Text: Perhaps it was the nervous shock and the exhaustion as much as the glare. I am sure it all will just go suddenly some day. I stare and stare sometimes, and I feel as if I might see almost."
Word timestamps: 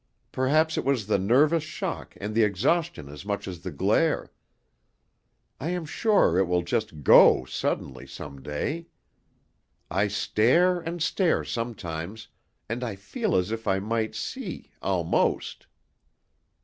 Perhaps 0.31 0.79
it 0.79 0.83
was 0.83 1.05
the 1.05 1.19
nervous 1.19 1.61
shock 1.63 2.17
and 2.19 2.33
the 2.33 2.41
exhaustion 2.41 3.07
as 3.07 3.23
much 3.23 3.47
as 3.47 3.59
the 3.59 3.69
glare. 3.69 4.31
I 5.59 5.69
am 5.69 5.85
sure 5.85 6.39
it 6.39 6.41
all 6.41 6.47
will 6.47 6.61
just 6.63 7.03
go 7.03 7.45
suddenly 7.45 8.07
some 8.07 8.41
day. 8.41 8.87
I 9.91 10.07
stare 10.07 10.79
and 10.79 11.03
stare 11.03 11.43
sometimes, 11.43 12.29
and 12.67 12.83
I 12.83 12.95
feel 12.95 13.35
as 13.35 13.51
if 13.51 13.67
I 13.67 13.77
might 13.77 14.15
see 14.15 14.71
almost." 14.81 15.67